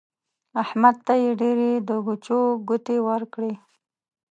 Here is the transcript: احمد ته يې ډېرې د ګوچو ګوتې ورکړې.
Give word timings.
احمد 0.63 0.95
ته 1.05 1.13
يې 1.23 1.31
ډېرې 1.41 1.71
د 1.87 1.89
ګوچو 2.05 2.39
ګوتې 2.67 2.97
ورکړې. 3.07 3.53